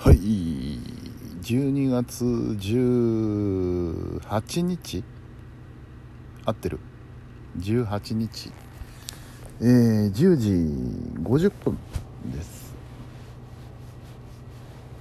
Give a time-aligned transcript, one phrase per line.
[0.00, 0.16] はい。
[1.42, 5.02] 12月18日？
[6.44, 6.78] 合ってる。
[7.58, 8.52] 18日。
[9.60, 10.50] えー、10時
[11.20, 11.76] 50分
[12.32, 12.72] です。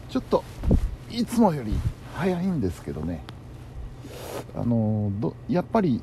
[0.09, 0.43] ちょっと
[1.11, 1.73] いつもより
[2.15, 3.23] 早いんですけどね。
[4.55, 6.01] あのどやっぱり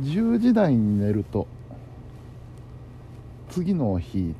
[0.00, 1.46] 10時台に寝ると
[3.50, 4.34] 次の日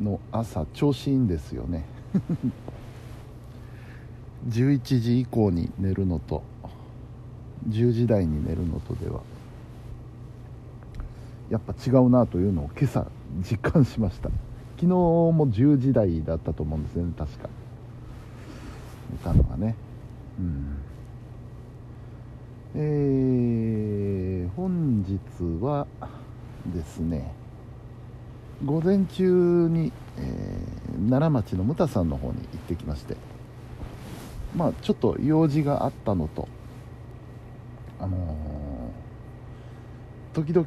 [0.00, 1.99] の朝調子いいんですよね。
[4.48, 6.42] 11時以降に寝るのと
[7.68, 9.20] 10時台に寝るのとでは
[11.50, 13.06] やっぱ違うなというのを今朝
[13.42, 14.30] 実感しました。
[14.76, 17.50] 昨日も10時台だったと思うんですよね確か。
[19.10, 19.74] 寝たのがね。
[20.38, 20.76] うん。
[22.76, 25.18] えー、本日
[25.62, 25.86] は
[26.72, 27.34] ですね
[28.64, 33.16] 午前中に、えー、奈良町の牟田さんの方に行ってきまして
[34.56, 36.48] まあちょっと用事があったのと
[38.00, 40.66] あのー、時々、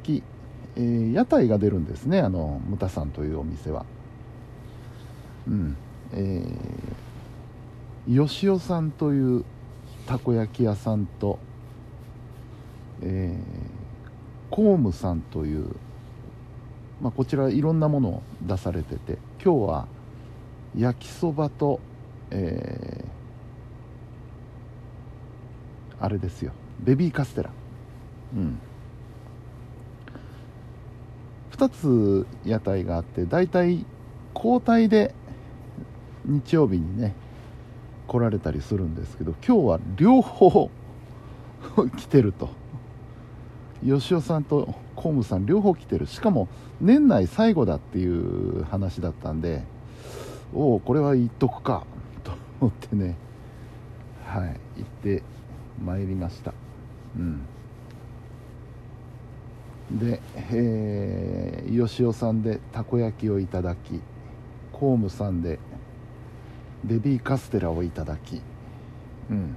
[0.76, 3.86] えー、屋台が出るんですねあの牟田さんというお店は。
[5.48, 5.76] うん
[6.14, 9.44] えー、吉尾さんという
[10.06, 11.38] たこ焼き屋さんと
[13.06, 15.76] えー、コームさんという、
[17.02, 19.88] まあ、こちらいろんなものを出されてて今日は
[20.76, 21.80] 焼きそばと、
[22.32, 26.52] えー、あれですよ。
[26.80, 27.52] ベビーカステラ。
[28.36, 28.60] うん。
[31.52, 33.86] 2つ屋台があって大体
[34.36, 35.14] 交代で
[36.26, 37.14] 日曜日にね
[38.08, 40.72] 来られたりするんですけど今日は両方
[41.98, 42.50] 来てると。
[43.86, 46.08] 吉尾さんと河ムさん両方来てる。
[46.08, 46.48] しかも
[46.80, 49.64] 年内最後だっていう話だったんで
[50.54, 51.86] おおこれは言っとくか。
[52.24, 53.16] と思ってね。
[54.26, 55.24] はい行って
[55.84, 56.54] まいりました。
[57.18, 57.42] うん。
[59.92, 64.02] で、えー、吉尾さんでたこ焼きをいただき
[64.72, 65.60] 河ムさんで
[66.84, 68.42] ベビーカステラをいただき。
[69.30, 69.56] うん。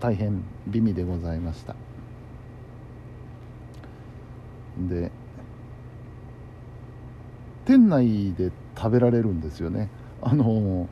[0.00, 1.76] 大変美味でございました。
[4.88, 5.10] で
[7.64, 9.88] 店内で食べられるんですよね。
[10.20, 10.88] あの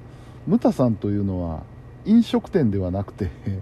[0.46, 1.62] ムタさんというのは
[2.04, 3.30] 飲食店ではなくて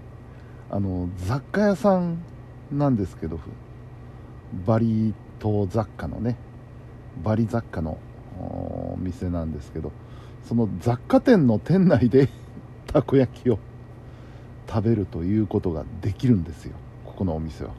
[0.71, 2.19] あの雑貨屋さん
[2.71, 3.39] なんですけど
[4.65, 6.37] バリ島雑貨のね
[7.23, 7.97] バリ雑貨の
[8.39, 9.91] お店なんですけど
[10.45, 12.29] その雑貨店の店内で
[12.87, 13.59] たこ焼きを
[14.67, 16.75] 食べるということができるんですよ。
[17.05, 17.71] ここのお店は、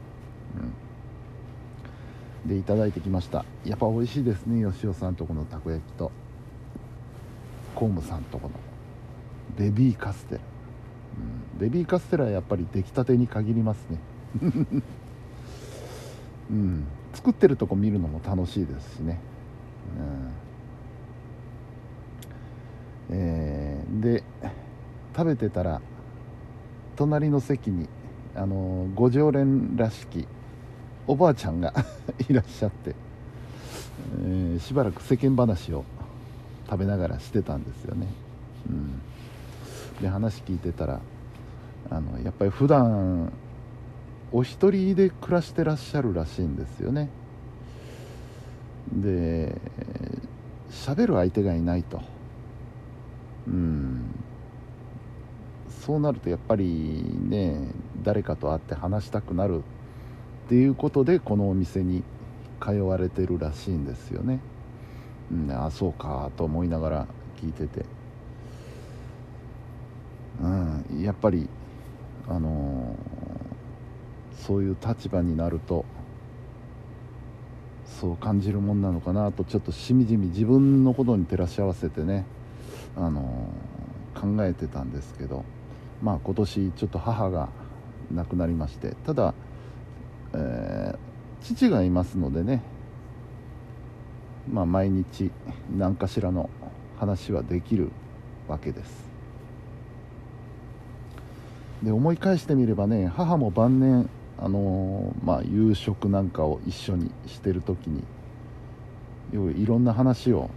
[2.45, 2.49] うん。
[2.49, 3.45] でいただいてきました。
[3.65, 6.11] やっぱ美味しいですね吉尾さんとこのたこ焼きと。
[7.81, 8.53] コームさんとこの
[9.57, 10.41] ベビーカステラ、
[11.55, 13.97] うん、ベビーカステラはやっぱり出来たてに限りますね。
[16.51, 19.19] うん作ってるとこ見るのも楽しいですしね、
[23.09, 23.15] うん。
[23.17, 24.23] えー、で
[25.17, 25.81] 食べてたら
[26.95, 27.89] 隣の席に
[28.35, 30.27] あのご常連らしき
[31.07, 31.73] おばあちゃんが
[32.29, 32.93] いらっしゃって、
[34.23, 35.83] えー、しばらく世間話を
[36.71, 38.07] 食べながらしてたんですよね、
[38.69, 39.01] うん、
[40.01, 41.01] で話聞いてたら
[41.89, 43.33] あのやっぱり普段
[44.31, 47.09] お一人で暮らしてらっしゃるらしいんですよね。
[48.93, 49.59] で
[50.69, 52.01] 喋る相手がいないと。
[53.47, 54.15] うん。
[55.81, 57.67] そうなるとやっぱりね
[58.03, 59.61] 誰かと会って話したくなるっ
[60.47, 62.03] ていうことでこのお店に
[62.61, 64.39] 通われてるらしいんですよね、
[65.31, 67.07] うん、あそうかと思いながら
[67.41, 67.85] 聞いてて、
[70.41, 71.47] うん、やっぱり
[72.27, 75.85] あのー、そういう立場になると
[77.85, 82.25] そう感じるもんなのかなとちょっとしみじみ自分のことに照らし合わせてね、
[82.97, 85.45] あのー、考えてたんですけど
[86.01, 87.49] まあ今年ちょっと母が
[88.11, 89.33] 亡くなりましてただ
[90.33, 92.61] えー、父がいますのでね
[94.51, 95.31] まあ毎日
[95.75, 96.49] 何かしらの
[96.99, 97.91] 話はできる
[98.47, 99.09] わけです。
[101.83, 108.03] で思い返してみればね母も晩年あのー、まあ、夕食なんかを一緒にしてる時に
[109.33, 110.49] いろんな話を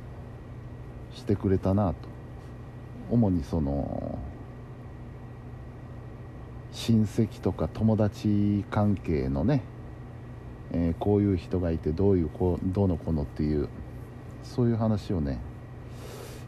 [1.15, 2.15] してくれたなと。
[3.11, 4.19] 主にその
[6.73, 9.63] 親戚とか友達関係のね、
[10.73, 13.69] えー、こういう人がいてどういうこうどうのこのっていう
[14.45, 15.41] そういう話をね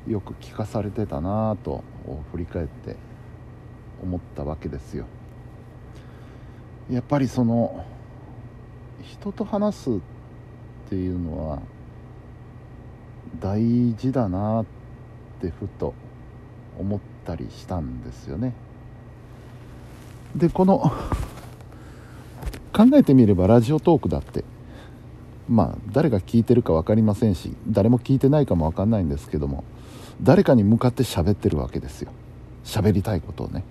[0.07, 1.83] よく聞かされてたなぁと
[2.31, 2.97] 振り返って
[4.03, 5.07] 思ったわけですよ。
[6.91, 7.85] やっぱりその
[9.03, 9.95] 人と話すっ
[10.89, 11.59] ていうのは
[13.41, 13.61] 大
[13.97, 14.67] 事だなっ
[15.41, 15.95] てふと
[16.79, 18.53] 思ったりしたんですよね。
[20.37, 20.93] でこの
[22.73, 24.45] 考えてみればラジオトークだって
[25.49, 29.65] まあ誰が聞いてるか分かりませんし誰も聞いてないかも分かんないんですけども
[30.23, 32.11] 誰かに向かって喋ってるわけですよ。
[32.65, 33.65] 喋りたいことをね。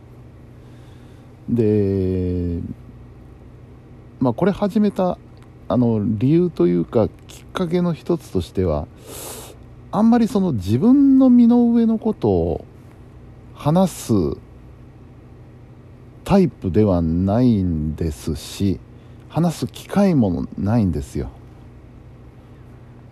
[1.49, 2.59] で
[4.19, 5.17] まあこれ始めた
[5.67, 8.87] あの理由というかきっかけの一つとしては
[9.91, 12.65] あんまりその自分の身の上のことを
[13.53, 14.13] 話す
[16.23, 18.79] タイプではないんですし
[19.29, 21.29] 話す機会もないんですよ。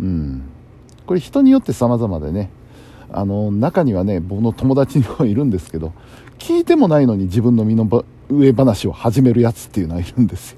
[0.04, 0.44] うん。
[1.08, 2.52] これ人によって様々でね。
[3.16, 5.94] あの中にはね僕の友達にもいるんですけど
[6.40, 7.88] 聞いてもないのに自分の身の
[8.28, 10.58] 上話を始めるやつっていうのはいるんですよ。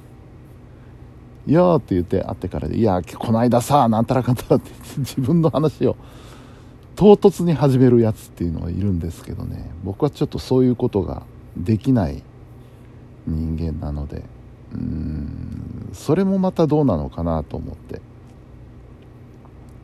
[1.47, 5.95] いやーって言って会ってからで、いやこの間さ、なんたらかんたらって自分の話を
[6.95, 11.23] 唐突に始めるやつっていうのはいるんですけどね、僕はちょっとそういうことが
[11.57, 12.23] できない
[13.27, 14.23] 人間なので、
[14.73, 18.01] うーん、それもまたどうなのかなと思って、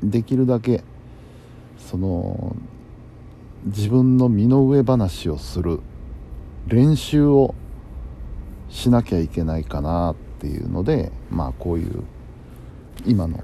[0.03, 0.83] できるだけ、
[1.77, 2.55] その、
[3.65, 5.79] 自分の身の上話をする
[6.67, 7.53] 練習を
[8.69, 12.03] しなきゃいけないかなっていうのでまあこういう
[13.05, 13.43] 今の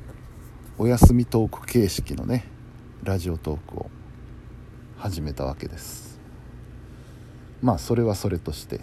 [0.80, 2.46] お休みトーク形式のね
[3.04, 3.90] ラジオトークを
[4.98, 6.20] 始めたわけです。
[7.62, 8.82] まあそれはそれとして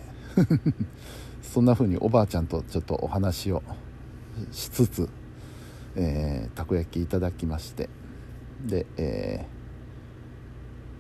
[1.43, 3.62] そんな風におばあちゃんとちょっとお話を
[4.53, 5.09] しつつ、
[5.96, 7.88] えー、たこ焼きいただきまして。
[8.64, 9.46] で、え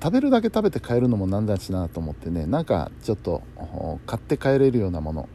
[0.00, 3.42] ー、食べるだけ食べて帰るのもなんだしなと思ってねなんかちょっと
[4.06, 5.28] 買って帰れるようなもの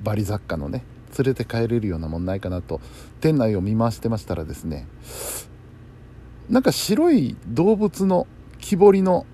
[0.00, 0.84] バリ雑貨のね
[1.18, 2.80] 連れて帰れるようなもんないかなと
[3.20, 4.86] 店内を見回してましたらですね
[6.48, 8.28] なんか白い動物の
[8.60, 9.26] 木彫りの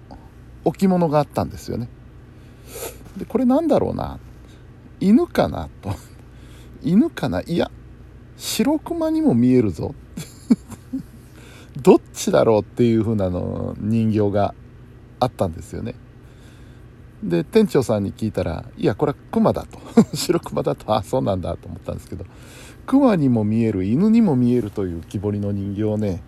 [0.64, 1.88] 置物があったんですよね。
[3.18, 4.18] でこれなんだろうな。
[5.00, 5.94] 犬かなと。
[6.82, 7.42] 犬かな？
[7.42, 7.70] いや
[8.36, 9.94] 白熊にも見えるぞ。
[11.82, 14.54] どっちだろうっていう風なの人形が
[15.20, 15.94] あったんですよね。
[17.22, 19.78] で店長さんに聞いたら「いやこれはクマだ」と。
[20.14, 22.24] 白クマだとあそうなんだと思ったんですけど
[22.86, 26.22] クマにも見える犬にも見えるという木彫りの人形ね、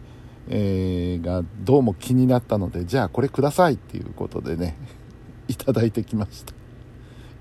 [0.49, 4.77] えー、がどうも気になったのでじゃあこれくださいっていうことでね
[5.49, 6.55] いただいてきました。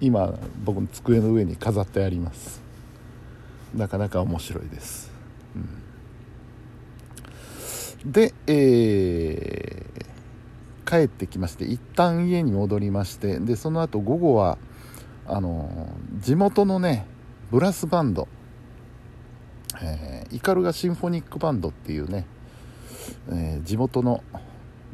[0.02, 2.65] 今僕の机の上に飾ってあります。
[3.76, 5.12] なかなか面白いです、
[8.04, 10.06] うん、でえー
[10.86, 14.58] 帰ってきまして一旦家に戻りましてでその後午後は
[15.28, 15.90] あの
[16.20, 17.08] 地元のね
[17.52, 18.28] ブラスバンド、
[19.82, 22.26] えー、イカルガシンフォニックバンドっていうね、
[23.30, 24.24] えー、地元の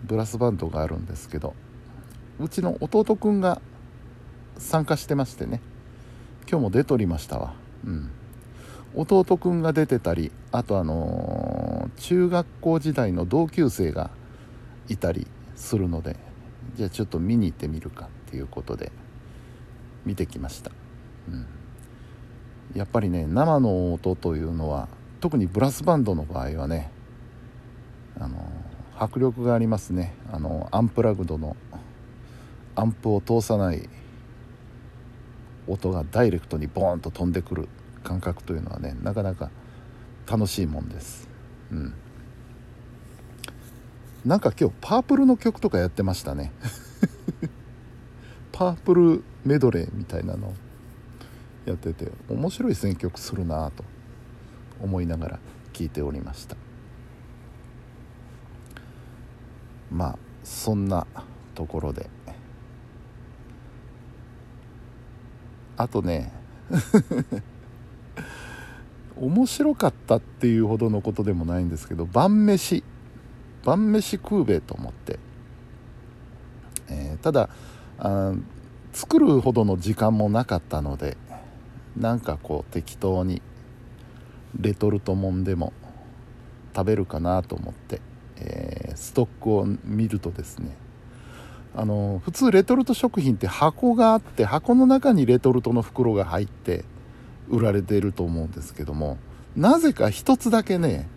[0.04, 1.54] ブラスバンドがあるんですけど
[2.40, 3.62] うちの弟くんが
[4.58, 5.62] 参加してましてね
[6.50, 7.54] 今日も出とりましたわ。
[7.86, 8.12] うん。
[8.96, 14.12] 弟くんが出てたりあとあのー、中学校時代の同級生が
[14.90, 16.18] いたりするので
[16.76, 18.92] じゃあちょっと見に行ってみるかっていうことで
[20.06, 20.72] 見てきました、
[21.30, 21.46] うん、
[22.76, 24.88] やっぱりね生の音というのは
[25.22, 26.92] 特にブラスバンドの場合はね
[28.20, 28.38] あの
[28.98, 30.14] 迫力がありますね。
[30.32, 31.56] あのアンプラグドの
[32.76, 33.90] アンプを通さない
[35.68, 37.70] 音がダイレクトにボーンと飛んでくる。
[38.04, 39.50] 感覚というのはねなかなか
[40.30, 41.28] 楽しいもんです。
[41.72, 41.94] うん。
[44.26, 46.52] なんか今日パープルの曲とかやってましたね。
[48.52, 50.54] パープルメドレーみたいなの
[51.66, 53.84] やってて面白い選曲するなと
[54.80, 55.40] 思いながら
[55.74, 56.56] 聞いておりました。
[59.92, 61.08] まあそんな
[61.56, 62.10] ところで。
[65.78, 66.32] あとね
[69.22, 72.84] 面白かったっていうほどのことでもないんですけど晩飯。
[73.64, 75.20] 晩飯食うべと思って、
[76.90, 77.50] えー、ただ
[78.00, 78.34] あ
[78.92, 81.16] 作るほどの時間もなかったので
[81.96, 83.42] なんかこう適当に
[84.60, 85.74] レトルトもんでも
[86.76, 88.02] 食べるかなと思って、
[88.38, 90.76] えー、ストックを見るとですね
[91.76, 96.84] あの普通レトルト食品って箱があって箱の中にレトルトの袋が入って
[97.52, 99.18] 売られていると思うんですけども
[99.56, 101.08] なぜか一つだけね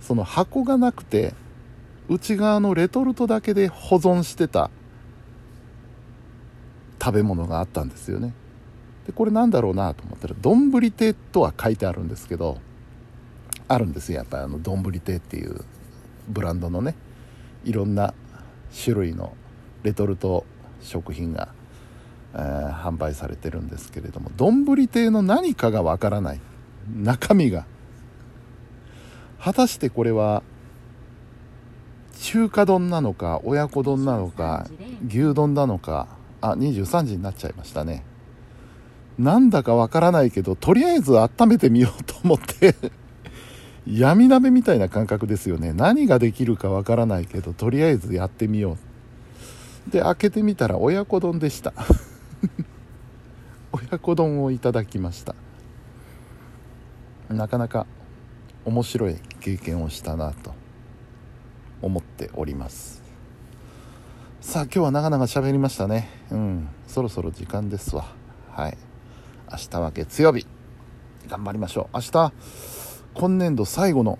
[0.00, 1.34] その箱がなくて
[2.08, 4.70] 内側のレトルトだけで保存してた
[7.00, 8.32] 食べ物があったんですよね。
[9.06, 12.58] でこれなんだろうなと思ったら丼亭とは書いてあるんですけど
[13.68, 14.18] あるんですよ。
[14.18, 15.64] やっぱりあの丼亭っていう
[16.28, 16.94] ブランドのね
[17.64, 18.14] いろんな
[18.82, 19.34] 種類の
[19.82, 20.46] レトルト
[20.80, 21.48] 食品が、
[22.34, 26.40] えー、販売されてるんですけれども丼亭の何かがわからない。
[26.94, 27.66] 中身が。
[29.40, 30.42] 果たしてこれは
[32.20, 34.66] 中華丼なのか親子丼なのか
[35.06, 36.08] 牛丼なのか
[36.40, 38.04] あ23時になっちゃいましたね。
[39.18, 42.74] なんだかわからないけどとりあえず温めてみようと思って
[43.86, 45.72] 闇鍋みたいな感覚ですよね。
[45.72, 48.76] 何ができるかわからないけどとりあえずやってみよ
[49.88, 49.90] う。
[49.90, 51.72] で開けてみたら親子丼でした。
[53.94, 55.36] 親子丼をいただきました。
[57.28, 57.86] なかなか
[58.64, 60.52] 面白い経験をしたなと
[61.80, 63.04] 思っております。
[64.40, 66.08] さあ今日は長々喋りましたね。
[66.32, 68.06] うんそろそろ時間ですわ。
[68.50, 68.76] はい。
[69.48, 70.44] 明日は月曜日。
[71.28, 71.94] 頑張りましょう。
[71.94, 72.32] 明日
[73.14, 74.18] 今年度最後の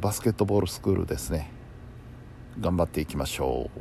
[0.00, 1.52] バスケットボールスクールですね。
[2.58, 3.80] 頑張っていきましょう。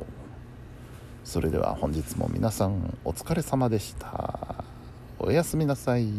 [1.24, 4.75] それでは本日も皆さんお疲れ様でした。
[5.17, 6.10] おやすみなさい。